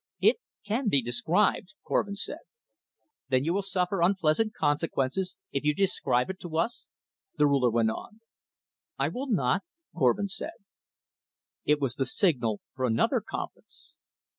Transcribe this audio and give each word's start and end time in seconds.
"It 0.19 0.37
can 0.65 0.89
be 0.89 1.03
described," 1.03 1.75
Korvin 1.87 2.15
said. 2.15 2.39
"Then 3.29 3.43
you 3.43 3.53
will 3.53 3.61
suffer 3.61 4.01
unpleasant 4.01 4.55
consequences 4.55 5.35
if 5.51 5.63
you 5.63 5.75
describe 5.75 6.31
it 6.31 6.39
to 6.39 6.57
us?" 6.57 6.87
the 7.37 7.45
Ruler 7.45 7.69
went 7.69 7.91
on. 7.91 8.19
"I 8.97 9.09
will 9.09 9.27
not," 9.27 9.61
Korvin 9.95 10.27
said. 10.29 10.57
It 11.65 11.79
was 11.79 11.93
the 11.93 12.07
signal 12.07 12.61
for 12.73 12.85
another 12.85 13.21
conference. 13.21 13.93